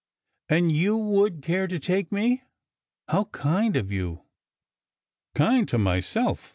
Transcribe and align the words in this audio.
"And 0.49 0.71
you 0.71 0.97
would 0.97 1.43
care 1.43 1.67
to 1.67 1.77
take 1.77 2.11
me? 2.11 2.41
How 3.07 3.25
kind 3.25 3.77
of 3.77 3.91
you!" 3.91 4.23
"Kind 5.35 5.67
to 5.69 5.77
myself. 5.77 6.49